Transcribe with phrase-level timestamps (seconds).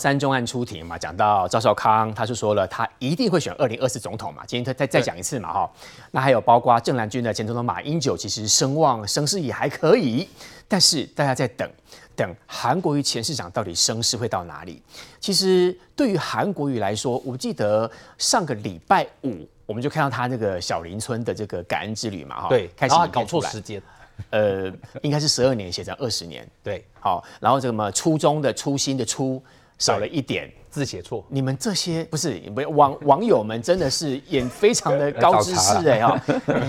[0.00, 4.42] 三中案出庭嘛，讲到赵少康，他就说了，他一定会选二零二四总统嘛。
[4.46, 5.70] 今天他再再讲一次嘛，哈。
[6.10, 10.26] 那还有包括正蓝军的前总统马英九，其实声望声势也还可以，
[10.66, 11.70] 但是大家在等，
[12.16, 14.82] 等韩国瑜前市长到底声势会到哪里？
[15.20, 22.48] 其实对于韩国瑜来说，我记得上个礼拜五我们就看到他那个小林村的这个感恩之旅嘛，哈。
[22.48, 23.82] 对，开始搞错时间，
[24.30, 24.72] 呃，
[25.02, 29.42] 应该是十二年写成二十年，对，好，然后这个么初中的初心的初。
[29.80, 36.22] 少了一点字写错，你们这些不是网网友们真的是演非常的 高知识哎哈，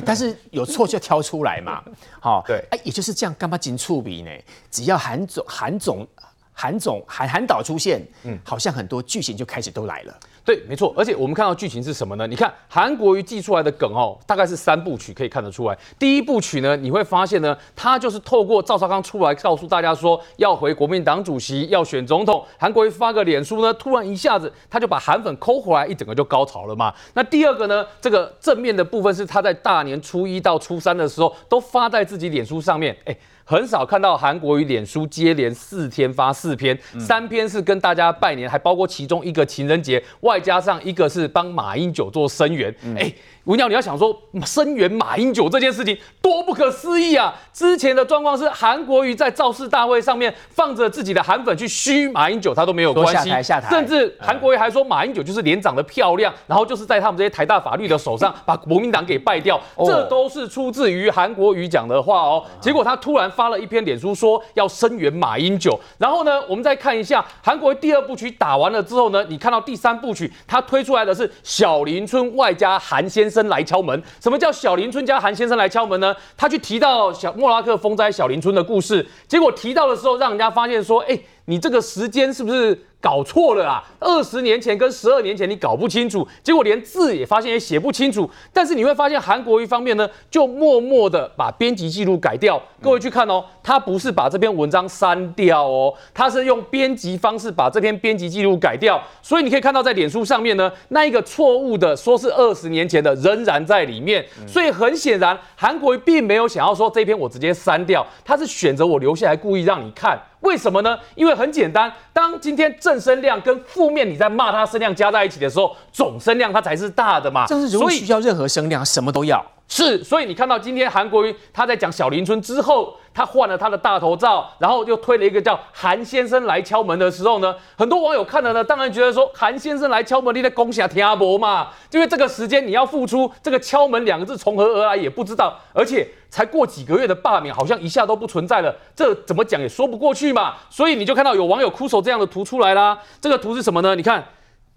[0.04, 1.84] 但是有错就挑出来嘛，
[2.20, 4.32] 好， 对，哎，也就是这样，干嘛紧触笔呢？
[4.72, 6.08] 只要韩总韩总
[6.54, 10.20] 韩总韩韩导出现，嗯，好像很多剧情就开始都来了。
[10.44, 12.26] 对，没错，而且我们看到剧情是什么呢？
[12.26, 15.78] 你看韩国瑜寄出来的梗哦，大概是三部曲，可以看得出来。
[16.00, 22.44] 第一部曲呢，你会发现呢，他就是透过赵少康出来告诉大家说要回国民党主席，要选总统。
[22.58, 26.92] 韩国瑜发个脸书呢，突然一下子他就把韩粉抠回来，一整个就高潮了嘛。
[27.14, 33.16] 那第二个呢，这个正面的部分是他在大年初一到初三的时候都发在自己脸书上面，哎。
[33.44, 43.12] 很少看到韩国瑜脸书接连四天发四篇，三篇是跟大家拜年，还包括其中一个情人节，外加上一个是帮马英九做声援，哎。
[43.46, 47.34] 吴鸟，你要想说声援马英九这件事情多不可思议啊！
[47.52, 53.14] 之前的状况是韩国瑜在造势大会上面放着自己的韩粉去嘘马英九，他都没有关系。
[53.14, 53.68] 下台下台。
[53.72, 59.60] 甚至韩国瑜还说马英九就是脸长得漂亮，然后就是在他们这些台大法律的手上把国民党给败掉。
[59.88, 62.46] 这都是出自于韩国瑜讲的话哦。
[62.60, 74.04] 结果他突然发了一篇脸书说要声援马英九，然后呢，我们再看一下韩国第二部曲打完了之后呢，你看到第三部曲他推出来的是小林村外加韩先生来敲门。
[74.20, 76.14] 什么叫小林村加韩先生来敲门呢？
[76.36, 82.78] 他去提到小莫拉克风灾小林村的故事，结果提到的时候，让人家发现说，哎，你这个时间是不是？
[83.02, 83.84] 搞错了啊！
[84.00, 88.30] 二十年前跟十二年前你搞不清楚，结果连字也发现也写不清楚。
[88.54, 92.62] 但是你会发现韩国瑜方面呢，就默默的把编辑记录改掉。
[92.80, 99.02] 各位去看哦，他不是把这篇文章删掉哦，他是用编辑方式把这篇编辑记录改掉。
[99.24, 104.24] 所以你可以看到在脸书上面呢，那一个错误的说是二十年前的仍然在里面。
[104.48, 110.22] 所以很显然，韩国瑜并没有想要说这篇我直接删掉，他是选择我留下来故意让你看。
[110.42, 110.98] 为什么呢？
[111.16, 117.46] 因为很简单，当今天正声量跟负面你在骂他声量加在一起的时候，总声量它才是大的嘛。
[117.48, 119.44] 但是如果需要任何声量，什么都要。
[119.68, 143.96] 是，所以你看到今天韩国瑜他在讲小林村之后，他换了他的大头照，然后又推了一个叫韩先生来敲门的时候呢，很多网友看了呢，当然觉得说韩先生来敲门，你在攻下天阿伯嘛，因为这个时间你要付出这个敲门两个字从何而来也不知道，而且才过几个月的罢免，好像一下都不存在了，这怎么讲也说不过去嘛，所以你就看到有网友哭手这样的图出来啦，这个图是什么呢？
[143.96, 144.24] 你看。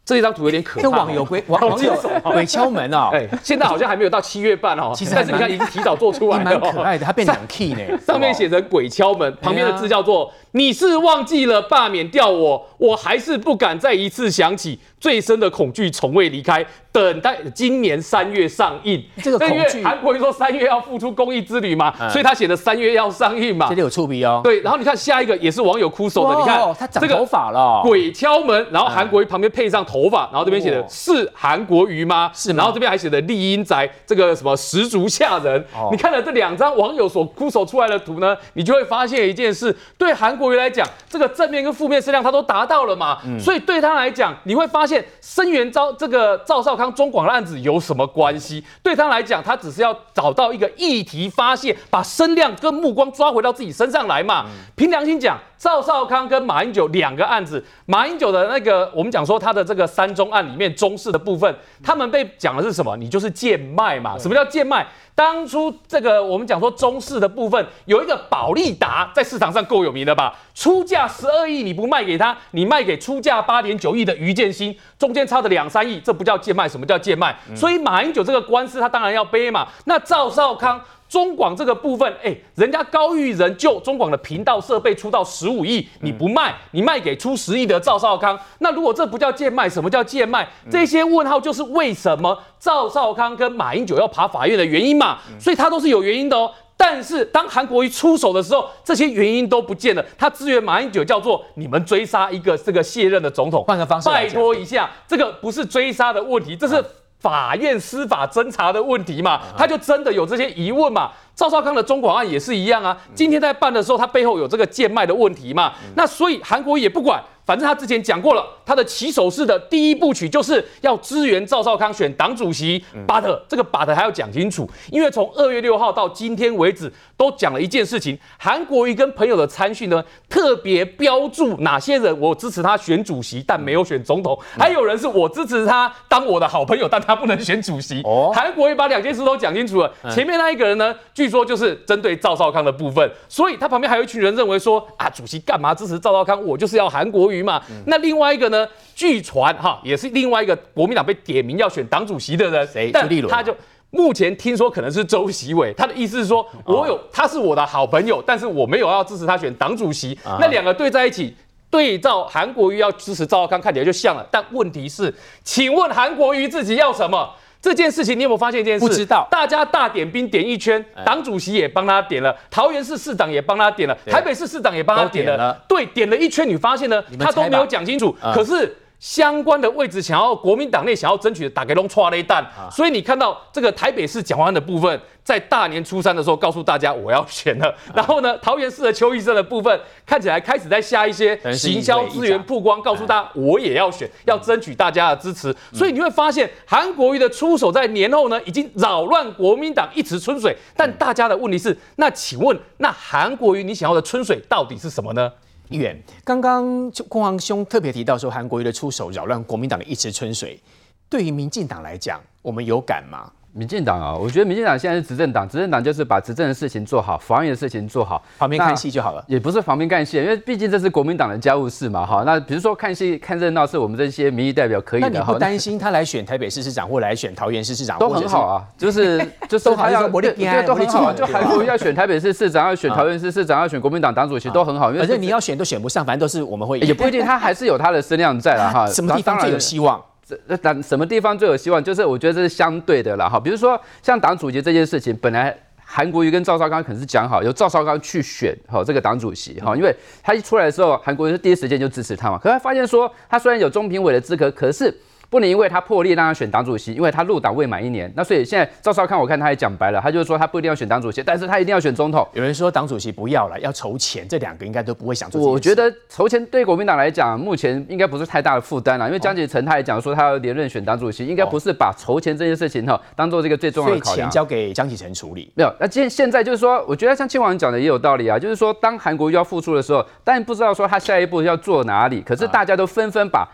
[0.05, 1.95] 这一张图有点可怕，网友鬼 网友
[2.25, 14.79] 鬼敲门哦，哎，现在好像还没有到七月半哦，其实但是你看已经提早做出来了，蛮可爱的，它变两 key 呢， 上面写着鬼敲门，旁边的字叫做你是忘记了罢免掉我，我还是不敢再一次想起。
[15.01, 19.05] 最深的恐惧从未离开，等待今年三月上映。
[19.23, 23.67] 这个恐惧，韩国瑜说三月要复出公益之旅嘛，嗯、所以他写的三月要上映嘛。
[23.69, 24.41] 这里有触笔哦。
[24.43, 32.29] 对，然后你看下一个也是网友哭手的，你看他长头发了，鬼敲门，然后韩国瑜旁边配上头发，然后这边写的是韩国瑜吗？
[32.35, 35.65] 是吗，然后这边还写的厉阴宅，这个什么十足吓人。
[35.73, 45.05] 哦、你看了这两张网友所哭手出来的图呢，你就会发现一件事：对韩国瑜来讲，这个正面跟负面声量他都达到了嘛，嗯、所以对他来讲，你会发现。
[45.21, 48.65] 声援赵这个赵少康中广的案子有什么关系？
[48.83, 54.47] 对他来讲，他只是要找到一个议题发泄，把声量跟目光抓回到自己身上来嘛。
[54.77, 62.95] 凭良心讲，赵少康跟马英九两个案子，马英九的那个我们讲说他的这个三中案里面中式的部分，他们被讲的是什么？
[62.99, 64.19] 你就是贱卖嘛。
[64.19, 64.87] 什么叫贱卖？
[65.15, 70.37] 当初这个我们讲说中式的部分有一个保利达在市场上够有名的吧？
[70.55, 76.69] 出价十二亿你不卖给他，你卖给出价八点九亿的余建新，中间差的两三亿，这不叫贱卖？
[76.69, 77.35] 什么叫贱卖？
[77.49, 79.67] 嗯、所以马英九这个官司他当然要背嘛。
[79.87, 80.79] 那赵少康。
[81.15, 90.49] 中广这个部分，哎，人家高玉人就中广的频道设备出到十五亿，你不卖，你卖给出十亿的赵少康，那如果这不叫贱卖，什么叫贱卖？
[90.69, 96.51] 这些问号就是为什么赵少康跟马英九要爬法院的原因嘛，所以他都是有原因的哦。
[96.77, 106.85] 但是当韩国瑜出手的时候，这些原因都不见了，他支援马英九叫做你们追杀一个这个卸任的总统，换个方式，拜托一下，这个不是追杀的问题，这是。
[107.25, 111.11] 法院司法侦查的问题嘛，他就真的有这些疑问嘛？
[111.35, 112.95] 赵少康的中广案也是一样啊。
[113.15, 115.73] 今天在办的时候，他背后有这个贱卖的问题嘛？
[115.97, 122.83] 那所以韩国也不管，反正他之前讲过了，他的起手式的第一部曲就是要支援赵少康选党主席。
[123.07, 138.03] But 这个 But 还要讲清楚，因为从二月六号到今天为止，都讲了一件事情：韩国瑜跟朋友的参训呢，特别标注哪些人我支持他选主席，但没有选总统；还有人是我支持他当我的好朋友，但他不能选主席。
[138.35, 139.93] 韩国瑜把两件事都讲清楚了。
[140.11, 146.43] 前面那一个人呢，据说就是针对赵少康的部分，所以他旁边还有一群人认为说啊，主席干嘛支持赵少康？
[146.45, 147.63] 我就是要韩国瑜嘛。
[147.87, 152.91] 那另外一个呢，据传哈，也是另外一个国民党被点名要选党主席的人，谁？
[152.93, 153.55] 但他就。
[153.91, 160.19] 目前听说可能是周习伟，他的意思是说，我有他是我的好朋友，但是我没有要支持他选党主席。
[160.25, 161.33] 那两个对在一起，
[161.71, 164.27] 对照韩国瑜要支持赵少康，看起来就像了。
[164.33, 165.15] 但问题是，
[165.45, 167.31] 请问韩国瑜自己要什么？
[167.65, 168.87] 这件事情你有没有发现一件事？
[168.87, 169.27] 不知道。
[169.31, 175.59] 大家大点兵点一圈，党主席也帮他点了，桃园市市长也帮他点了，台北市市长也帮他点了。
[175.67, 177.03] 对，点了一圈，你发现呢？
[177.19, 178.15] 他都没有讲清楚。
[178.35, 178.77] 可是。
[178.99, 182.45] 相关的位置，想要国民党内想要争取的，打给龙戳了一弹。
[182.71, 187.75] 所以你看到这个台北市蒋万安的部分，在大年初三的时候告诉大家我要选了。
[187.95, 195.55] 然后呢，桃园市的邱医生的部分，看起来开始在下一些行销资源曝光，告诉大家我也要选，要争取大家的支持。
[195.73, 200.57] 所以你会发现，韩国瑜的出手在年后呢，已经扰乱国民党一池春水。
[200.75, 205.31] 但大家的问题是，那请问，那韩国瑜你想要的春水到底是什么呢？
[205.71, 210.61] 远刚，刚刚郭王兄特别提到说，韩国瑜的出手扰乱国民党的一池春水，
[211.09, 213.33] 对于民进党来讲，我们有感吗？
[213.57, 219.25] 民进党啊，我觉得民进党现在是执政党，执政党就是把执政的事情做好，防疫的事情做好，旁边看戏就好了。
[219.29, 222.05] 也不是旁边看戏，因为毕竟这是国民党的家务事嘛。
[222.05, 225.09] 哈，那比如说看戏看热闹，是我们这些民意代表可以的。
[225.09, 228.65] 那你不担心他来选台北市市长，或来选桃园市市长，都很好啊。
[228.77, 234.93] 就是 就是他要对都很好，啊就韩国瑜要选台北市市长，要选桃园市市长，要选国民党党主席都很好。
[234.93, 236.81] 反正你要选都选不上，反正都是我们会。
[236.81, 238.85] 也不一定， 他还是有他的声量在了哈。
[238.89, 240.03] 什么地方最有希望？
[240.27, 241.83] 这党什么地方最有希望？
[241.83, 243.39] 就是我觉得这是相对的了哈。
[243.39, 252.39] 比如说像党主席这件事情，本来韩国瑜跟赵少康可能是讲好由赵少康去选哈这个党主席哈，因为他一出来的时候，韩国瑜是第一时间就支持他嘛。
[252.39, 254.95] 可他发现说，他虽然有中评委的资格，可是。
[255.35, 258.09] 不能因为他破例让他选党主席，因为他入党未满一年。
[258.15, 262.25] 那所以现在赵少康，我看他也讲白了，他就是说他不一定要选党主席，但是他一定要选总统。
[262.35, 265.43] 有人说党主席不要了，要筹钱，这两个应该都不会想做。
[265.43, 274.15] 我觉得筹钱对国民党来讲，目前应该不是太大的负担了，因为江启臣他也讲说他要连任选党主席，应该不是把筹钱这件事情哈当做这个最重要的考量。
[274.15, 275.51] 所以钱交给江启臣处理。
[275.57, 283.45] 没有，那现现在就是说，我觉得像清王讲的也有道理啊，就是说当韩国瑜要复出的时候，但不知道说他下一步要做哪里，可是大家都纷纷把。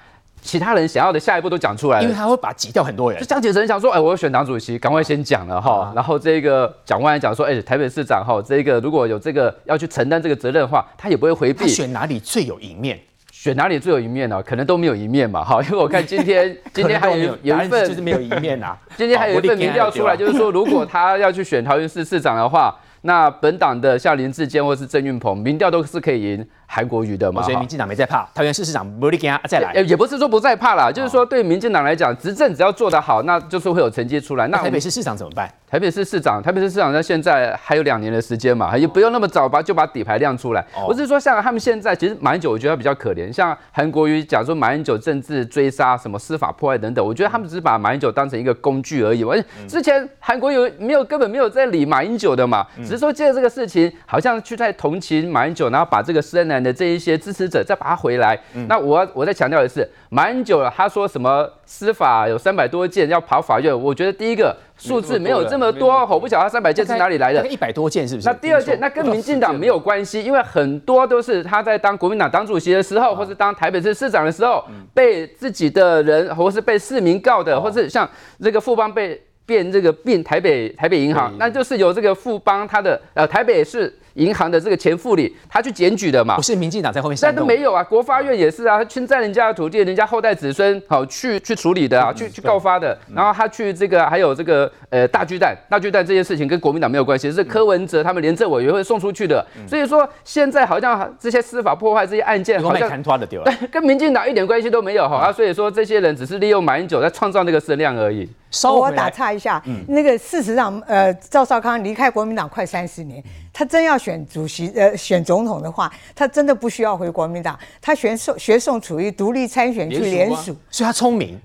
[0.43, 3.21] 其他人想要的下一步都讲出来了，因为他会把挤掉很多人。
[3.21, 5.81] 就江启臣想说，哎、欸，我要选党主席，赶快先讲了哈。
[5.81, 11.69] 啊、然后这个蒋万安讲说，哎、欸，台北市长哈，这个如果有这个要去承担这个责任的话，他也不会回避。
[11.69, 12.99] 选哪里最有赢面？
[13.31, 14.43] 选哪里最有赢面呢？
[14.43, 15.43] 可能都没有赢面嘛。
[15.43, 18.77] 哈， 因为我看今天今天还有有一份就是没有赢面啊。
[18.97, 26.47] 今天还有一份民调出来，就是说如果他要去选桃园市市长的话，那本党的像林志坚或是郑运鹏，民调都是可以赢。
[26.73, 34.47] 韩国瑜的嘛，所以民进党没在怕，桃园市市长不利给他再来，也不是说不在怕啦，就是说对民进党来讲，执政只要做得好，那就是会有成绩出来。
[34.47, 35.53] 那台北市市长怎么办？
[35.69, 40.65] 台北市市长，台北市市长在现在还有两年的时间嘛，也不用那么早把就把底牌亮出来。
[40.87, 43.33] 我是说，像他们现在其实马英九，我觉得他比较可怜。
[43.33, 49.23] 像韩国瑜讲说马英九政治追杀、什么司法破坏等等，我觉得他们只是把马英九当成一个工具而已。
[49.25, 49.37] 我
[49.69, 57.51] 之前韩国瑜没有根本没有在理马英九的嘛，只是说借这个事情，好像去在同情马英九，然后把这个施恩兰的这一些支持。
[57.51, 68.29] 者再把他回来，嗯、那我我再强调的是，马英九他说什么司法有三百多件要跑法院，我觉得第一个数字没有这么多，我不晓得他三百件是哪里来的，一百多件是不是？
[68.29, 74.65] 那第二件，那跟民进党没有关系，因为很多都是他在当国民党党主席的时候，或是当台北市市长的时候，
[74.95, 78.09] 被自己的人或是被市民告的，或是像
[78.41, 83.93] 这个富邦被变这个变台北台北银行，那就是由这个富邦他的呃台北市。
[84.21, 86.37] 银行的这个前副理，他去检举的嘛？
[86.37, 87.83] 不是民进党在后面，但都没有啊。
[87.83, 92.97] 国发院也是啊，他侵占人家的土地，人家后代子孙好去去处理的啊，去去告发的。
[93.15, 99.45] 然后他去这个还有这个呃大巨蛋，大巨蛋这件事情跟国民党没有关系，是柯文哲他们廉政委员会送出去的。
[99.67, 103.41] 所以说现在好像这些司法破坏这些案件，好像对
[103.73, 105.33] 跟民进党一点关系都没有哈啊。
[105.33, 108.29] 所以说这些人只是利用马英九在创造那个声量而已。
[108.65, 121.41] 我打岔一下，那个事实上，呃，赵少康离开国民党快三十年，他真要选主席，呃，选总统的话，他真的不需要回国民党，他学宋学宋楚瑜独立参选去联署，所以他聪明。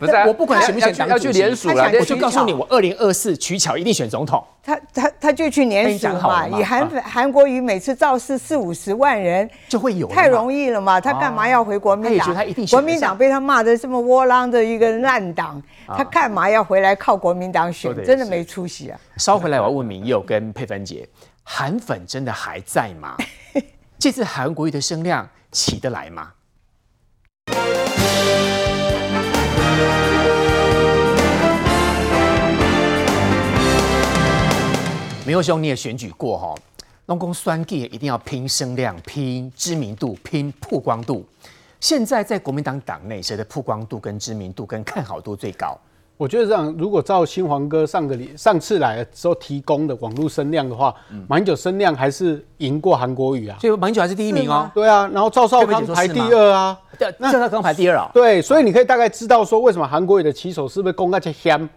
[0.00, 4.42] 不是啊，我不管选不选党要去联署了，我就告诉你，我二零二四取巧一定选总统。
[4.62, 12.34] 他他他就去联署嘛，以韩韩国瑜每次造势四五十万人就会有，太容易了嘛，他干嘛要回国民党？
[12.34, 17.94] 他一定国民党被他骂的这么窝囊的一个烂党，他干嘛要回来靠国民党选？
[18.02, 18.98] 真的没出息啊！
[19.18, 21.06] 稍回来，我要问明佑跟佩芬姐，
[21.42, 23.14] 韩粉真的还在吗？
[23.98, 26.30] 这次韩国瑜的声量起得来吗？
[35.30, 36.52] 明佑兄，你也选举过哈，
[37.06, 41.24] 龙宫酸 G 一定要拼声量、拼知名度、拼曝光度。
[41.78, 45.78] 现在在国民党党内，谁的曝光度、跟知名度、跟看好度最高？
[46.16, 50.92] 我觉得这样，如果照新黄哥上个礼上次来的时候提供的网络声量的话，
[51.28, 54.68] 马英九声量还是赢过韩国瑜啊，所以马英九还是第一名哦。
[54.74, 58.10] 对啊，然后赵少康排第二啊，对，赵少康排第二啊。
[58.12, 61.68] 对，所以你可以大概知道说，为什么韩国瑜的棋手是不是攻那些香？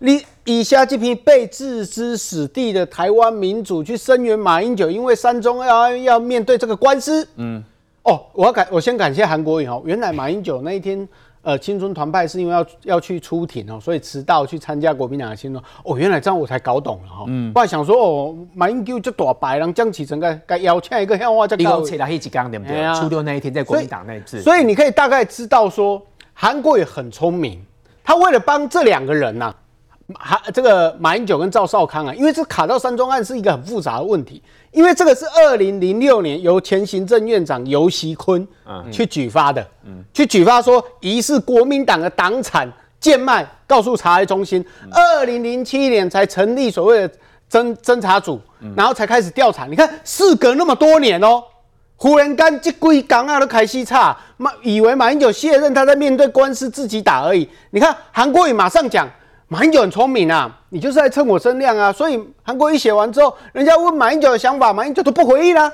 [0.00, 7.26] 你以下这批被置之死地的台湾民主去声援马英九，因为三中要要面对这个官司。
[7.34, 7.60] 嗯，
[8.04, 9.82] 哦，我要感我先感谢韩国瑜哦。
[9.84, 11.06] 原来马英九那一天，
[11.42, 15.60] 呃，青春团派是因为要要去出庭哦，所以迟到去参加国民党的青春。
[15.82, 17.24] 哦，原来这样我才搞懂了哈。
[17.26, 21.64] 嗯，不然想说哦，马英九就大白人江启臣该该邀请一个像我这个。
[21.64, 22.94] 你讲了一几刚对不对？
[22.94, 24.40] 初六那一天在国民党那一次。
[24.42, 26.00] 所以你可以大概知道说，
[26.34, 27.60] 韩国瑜很聪明，
[28.04, 29.54] 他为了帮这两个人呐、啊。
[30.18, 38.46] 还这个马英九跟赵少康啊，因为这卡到山中案是一个很复杂的问题，因为这个是二零零六年由前行政院长游锡坤
[38.90, 42.66] 去举发的，嗯，去举发说疑似国民党的党产
[42.98, 47.14] 贱卖，告诉查案中心，二零零七年才成立所谓的
[47.50, 48.40] 侦侦查组，
[48.74, 49.66] 然后才开始调查。
[49.66, 51.42] 你看，事隔那么多年哦，
[51.96, 57.46] 忽然间这归港啊都开始差，马以为马英九卸任，他在面对官司自己打而已。
[57.72, 59.06] 你看韩国瑜马上讲。
[59.50, 65.72] 马英九很聪明啊，你就是在蹭我声量啊，所以韩国一写完之后，人家问马英九的想法，马英九都不回应啊。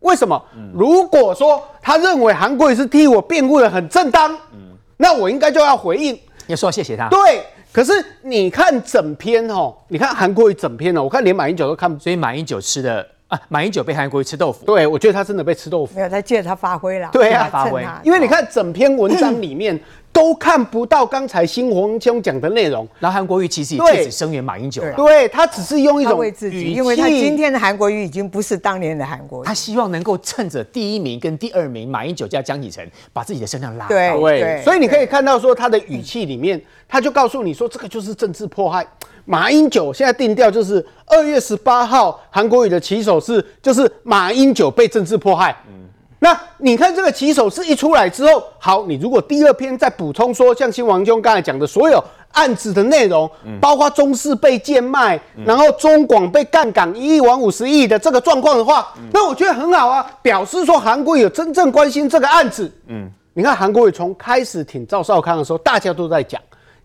[0.00, 0.42] 为什么？
[0.56, 6.18] 嗯、如果说他认为韩国瑜是替我辩护的很正当，嗯、那我应该就要回应，
[6.48, 7.08] 要说谢谢他。
[7.08, 7.92] 对，可是
[8.22, 14.64] 你看整篇哦，你看韩国瑜整篇哦，我看连马英九都看不，所以马英九吃的啊，马英九被韩国瑜吃豆腐。
[14.66, 15.94] 对，我觉得他真的被吃豆腐。
[15.94, 17.08] 没有，他借着他发挥了。
[17.12, 17.86] 对啊，发挥。
[18.02, 19.80] 因为你看整篇文章里面。
[20.14, 24.92] 都看不到刚才新黄兄讲的内容，然后韩国瑜其实也借此声援马英九了。
[24.92, 33.94] 对，他只是用一种为自己，因为他今天的韩国瑜已经不是当年的韩国瑜，他希望能够趁着第一名跟第二名马英九加江启臣，把自己的声量拉高。
[34.20, 38.86] 对，对，所以你可以看到说他的语气里面，他就告诉你说，这个就是政治迫害。
[39.24, 45.56] 马英九现在定调就是二月十八号韩国瑜的起手是，就是马英九被政治迫害。
[45.66, 45.80] 嗯。
[46.20, 52.02] 那你看这个起手是一出来之后，好，你如果第二篇再补充说，像新王兄刚才讲的所有
[52.32, 53.30] 案子的内容，
[53.60, 62.72] 包括中视被贱卖，然后中广被干港一亿往五十亿的这个状况的话，那我觉得很好啊，表示说韩国有真正关心这个案子。
[62.86, 66.40] 嗯，你看韩国也从开始挺赵少康的时候，大家都在讲，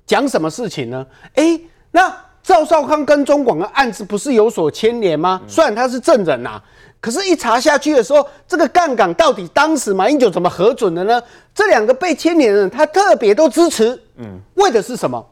[0.05, 1.05] 讲什么事情呢？
[1.36, 1.57] 哎，
[1.91, 5.39] 那赵少康跟中广的案子不是有所牵连吗？
[5.48, 6.63] 虽然他是证人呐、啊。
[7.01, 11.22] 可是，一查下去的时候，这个杠杆到底当时马英九怎么核准的呢？
[11.56, 15.25] 这两个被牵连的人，他特别都支持，嗯，为的是什么？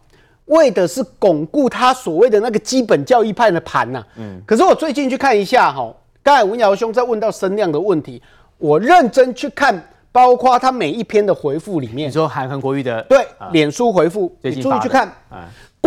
[0.46, 4.42] 为的是巩固他所谓的那个基本教义派的盘呐，嗯。
[4.46, 5.94] 可是我最近去看一下哈，
[6.24, 8.22] 刚才文尧兄在问到声量的问题，
[8.58, 15.12] 我认真去看，包括他每一篇的回复里面，你说韩韩国瑜的对脸书回复，你注意去看，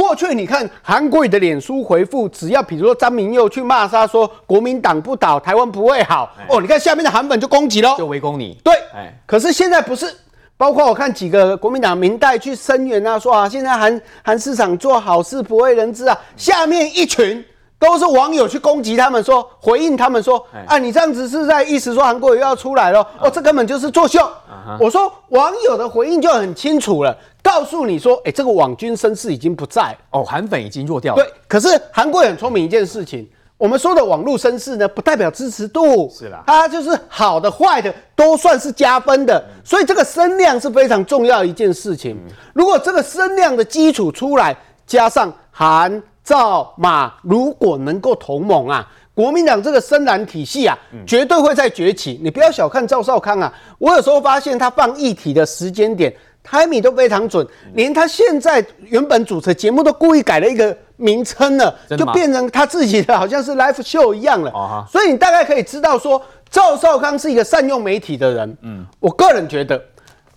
[0.00, 6.34] 过去你看韩国瑜的脸书回复，只要比如说张明佑去骂他说国民党不倒，台湾不会好。
[6.48, 8.58] 哦，你看下面的韩粉就攻击喽，就围攻你。
[8.64, 9.14] 对，哎。
[9.26, 10.10] 可是现在不是，
[10.56, 17.44] 包括我看几个国民党明代去声援啊，说啊，现在韩韩市长做好事不为人知啊，下面一群
[17.80, 24.30] 都是网友去攻击他们说，说回应他们说，啊，你这样子是在意思说韩国瑜要出来了哦，这根本就是作秀。
[24.78, 27.16] 我说网友的回应就很清楚了。
[27.42, 31.24] 告诉你说，哎、欸，这个网军声势已经不在哦，韩粉已经弱掉了。
[31.24, 42.14] 对，可是韩国很聪明一件事情，我们说的网络声势呢，不代表支持度，是啦，它就是好的、坏的都算是加分的，嗯、所以这个声量是非常重要的一件事情。
[42.14, 44.54] 嗯、如果这个声量的基础出来，
[44.86, 52.20] 加上韩赵马，如果能够同盟啊，国民党这个深蓝体系啊，嗯、绝对会在崛起。
[52.22, 56.14] 你不要小看赵少康啊，我有时候发现他放议题的时间点。
[56.48, 57.44] timing 都非常准，
[57.74, 64.52] 连他现在原本主持节目都故意改了一个名称了，就变成他自己的好像是 live show 一样了。
[64.52, 68.56] 哦、所以你大概可以知道说，赵少康是一个善用媒体的人。
[68.62, 69.82] 嗯，我个人觉得，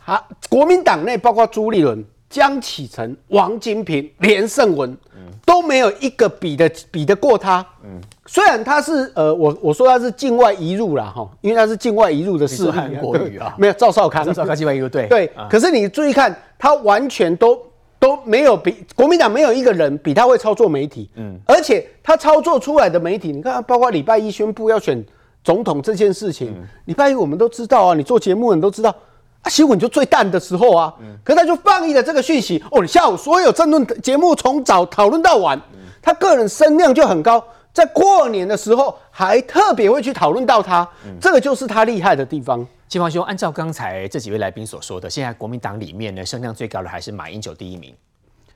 [0.05, 0.19] 啊，
[0.49, 4.97] 国民党内包括朱立伦江启臣、王金平、连胜文
[5.45, 7.65] 都没有一个比得比得过他。
[7.83, 12.71] 嗯，虽然他是呃，我我说他是境外移入啦哈，因为他是境外移入的势力。
[12.71, 15.29] 韩国语啊，没有赵少康，赵少康境外移入对对。
[15.49, 17.59] 可是你注意看，他完全都
[17.99, 21.09] 都没有比国民党没有一个人比他会操作媒体。
[21.15, 25.03] 嗯，而且他操作出来的媒体，你看，包括礼拜一宣布要选
[25.43, 28.95] 总统这件事情，礼拜一我们都知道啊，你做节目你都知道。
[29.43, 35.61] 啊，新闻就最淡的时候啊，嗯、可他就放映了这个讯息哦，你下午所有政论节目从早讨论到晚，
[36.01, 42.65] 他个人声量就很高，在过年的时候还特别会去讨论到他，嗯、这个就是他厉害的地方。
[42.87, 47.93] 金方兄，按照刚才这几位来宾所说的，现在国民党里面呢，声量最高的还是马英九第一名，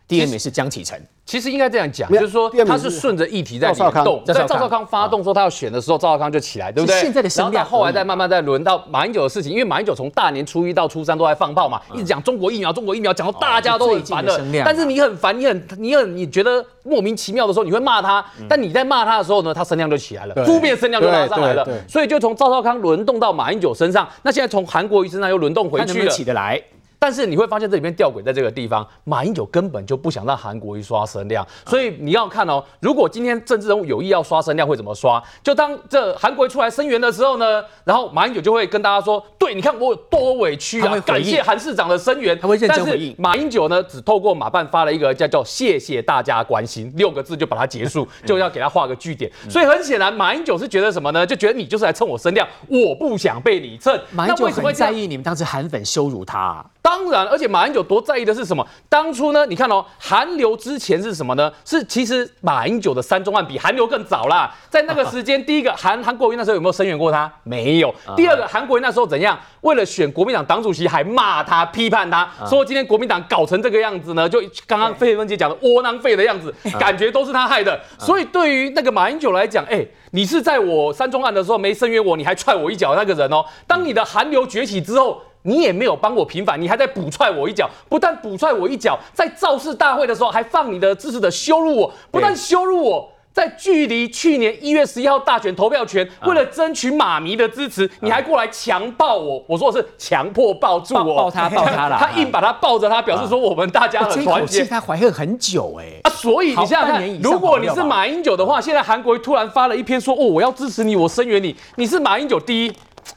[0.08, 1.00] 第二名是江启臣。
[1.26, 4.24] 其实应该这样讲，就是说他是顺着议题在联动。
[4.26, 7.02] 在赵少康发动说他要选的时候，赵少康就起来，对不对？
[7.02, 14.42] 现在的声量，后来再慢慢再轮到马英九的事情，因为马英九从大年初一到初三都在放炮嘛，一直讲中国疫苗，中国疫苗，讲到大家都很烦的。
[14.64, 18.24] 但是你很烦，你很你很你觉得莫名其妙的时候，你会骂他。
[18.48, 21.68] 但你在骂他的时候呢，他声量就起来了，负面声量就拉上来了。
[21.90, 26.62] 所以就从赵少康轮动到马英九身上，那现在从韩国瑜身上又轮动回去了，起得来。
[27.00, 35.22] 但是你会发现这里面吊诡在这个地方，马英九根本就不想让韩国瑜刷声量，所以你要看哦，如果今天政治人物有意要刷声量，会怎么刷？
[35.44, 43.16] 就当这韩国瑜出来声援的时候呢，然后马英九就会跟大家说：“对，你看我有多委屈啊，感谢韩市长的声援。”他会认真回应。
[43.18, 49.32] 马英九呢，只透过马办发了一个叫叫“谢谢大家关心”六个字就把它结束， 就要给他画个句点。
[49.50, 51.26] 所以很显然，马英九是觉得什么呢？
[51.26, 54.00] 就觉得你就是来蹭我声量，我不想被你蹭。
[54.12, 56.66] 马英九很在意你们当时韩粉羞辱他啊。
[56.88, 58.66] 当然，而且马英九多在意的是什么？
[58.88, 61.52] 当初呢，你看哦，韩流之前是什么呢？
[61.66, 64.56] 是其实马英九的三中案比韩流更早啦。
[64.70, 67.30] 在那个时间，第一个韩韩国瑜那时候有没有声援过他？
[67.44, 67.94] 没有。
[68.16, 69.38] 第二个韩国瑜那时候怎样？
[69.60, 77.78] 为了选国民党党主席，还骂他、批判他，说今天国民党搞成这个样子呢，就刚刚费鸿杰讲的窝囊废的样子，感觉都是他害的。
[78.00, 83.44] 所以对于那个马英九来讲，哎，你是在我三中案的时候没声援我，你还踹我一脚那个人哦。
[83.68, 85.22] 当你的韩流崛起之后。
[85.44, 87.70] 你也没有帮我平反，你还在补踹我一脚。
[87.88, 91.94] 不但补踹我一脚，在造势大会的时候还放你的支持者羞辱我。
[92.12, 99.42] 不但羞辱我，在距离去年一月十一号大选投票权，为了争取马迷的支持，你还过来强抱我。
[99.48, 101.98] 我说的是强迫抱住我，抱他抱他了。
[102.00, 104.66] 他硬把他抱着他，表示说我们大家很团结。
[104.66, 105.86] 他怀恨很久哎。
[106.04, 111.56] 啊，所以你想想看，如果你是马英九的话，现在韩国突然发了一篇说哦，我要支持你，我声援你。
[111.76, 112.74] 你是马英九第一。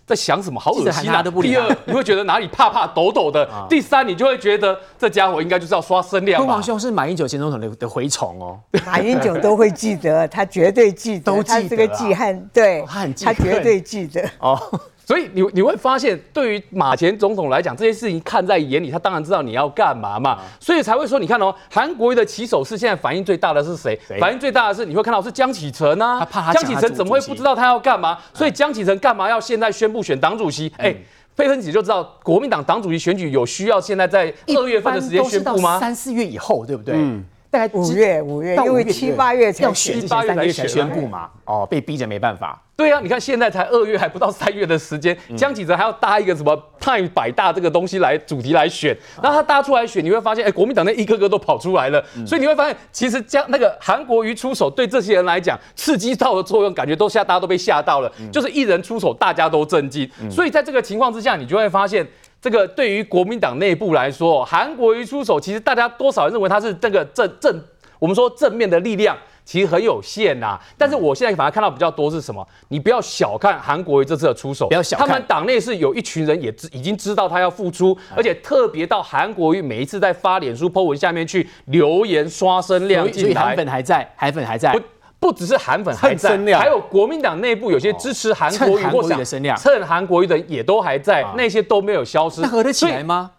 [0.07, 0.61] 在想什么？
[0.61, 1.23] 好恶心啊！
[1.23, 6.41] 第二，你会觉得哪里怕怕抖抖的；第三，你就会觉得这家伙应该就是要刷声量。
[6.41, 14.61] 凤凰兄是马英九前总统的的蛔虫哦，马英九都会记得，他绝对记得，都记得，他这个记恨，对，他很记，他绝对记得哦。
[15.11, 23.99] 所以你你会发现，对于马前总统来讲，这些事情看在眼里，他当然知道你要干嘛嘛，所以才会说，你看哦，韩国瑜的起手是现在反应最大的是谁？
[24.21, 28.17] 反应最大的是你会看到是江启臣啊，江启臣怎么会不知道他要干嘛？
[28.33, 30.73] 所以江启臣干嘛要现在宣布选党主席？
[30.77, 30.95] 哎，
[31.35, 35.81] 费鸿姐就知道国民党党主席选举有需要现在在二月份的时间宣布吗？
[35.81, 36.95] 三四月以后，对不对？
[36.97, 41.29] 嗯，大概五月五月，因为七八月才要选，七八月才宣布嘛。
[41.45, 42.63] 哦，被逼着没办法。
[42.77, 60.09] 对啊，你看现在才二月，还不到三月的时间，江启臣还要搭一个什么太百大这个东西来主题来选，然后他搭出来选，你会发现，哎，国民党那一个个都跑出来了，所以你会发现，其实江那个韩国瑜出手，对这些人来讲，刺激到的作用，感觉都吓大家都被吓到了，就是一人出手，大家都震惊。
[60.31, 62.07] 所以在这个情况之下，你就会发现，
[62.41, 67.63] 这个对于国民党内部来说，韩国瑜出手，其实大家多少人认为他是这个正正，
[67.99, 69.17] 我们说正面的力量。
[69.43, 72.47] 其实很有限呐、啊，但是我现在反而看到比较多是什么？
[72.69, 75.09] 你不要小看韩国瑜这次的出手，不要小看。
[75.09, 84.73] 他们党内是有一群人也知已经知道他要复出，而且特别到韩国瑜每一次在发脸书 po 文下面去留言刷声量进来，韩粉还在，韩粉还在，
[85.21, 93.31] 不不只是韩粉还在，还有国民党内部有些支持韩国瑜或者声量蹭韩国瑜的也都还在，那些都没有消失，那合得起来吗？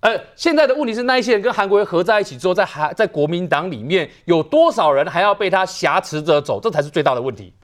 [0.00, 6.60] 呃，现在的问题是，那一些人跟韩国瑜合在一起之后，在韩在国民党里面有多少人还要被他挟持着走？
[6.60, 7.54] 这才是最大的问题。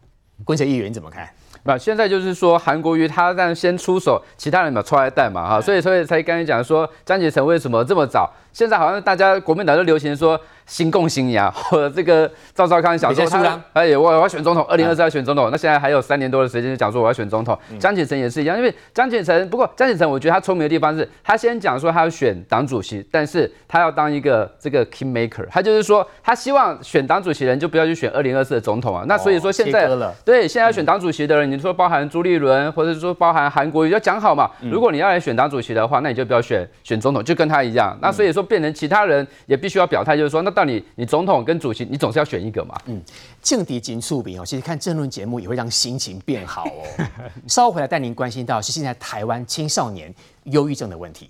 [0.44, 1.28] 滚水议员你怎么看？
[1.64, 8.32] 那现在就是说，韩国瑜他让先出手，其他人嘛出来带嘛哈，所以所以才刚才讲说，张杰成为什么这么早？
[8.56, 17.58] 现在好像大家国民党都流行说，新共新呀，或者这个赵少康想说他，哎，我我要选总统，二零二四要选总统，那现在还有三年多的时间，就讲说我要选总统。
[17.78, 29.04] 江启臣也是一样，因为江启臣，不过江启臣，我觉得他聪明的地方是，他先讲说他要选党主席，但是他要当一个这个 king maker，他就是说他希望选党主席的人就不要去选二零二四的总统啊。
[29.06, 29.86] 那所以说现在
[30.24, 34.50] 对现在要选党主席的人，你说包含朱立伦，或者是说包含韩国瑜，要讲好嘛。
[34.72, 37.94] 如果你要来选党主席的话，那你就不要选选总统，就跟他一样。
[38.00, 42.80] 那所以说变成其他人也必须要表态，就是说，那到你你总统跟主席，你总是要选一个嘛。
[42.86, 43.02] 嗯，
[43.42, 47.04] 政敌金素彬哦，其实看政论节目也会让心情变好哦。
[47.48, 51.28] 稍回来带您关心到是现在台湾青少年忧郁症的问题。